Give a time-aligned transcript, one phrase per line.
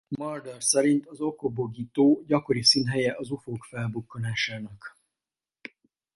[0.11, 4.97] Mulder szerint az Okobogee-tó gyakori színhelye az ufók felbukkanásának.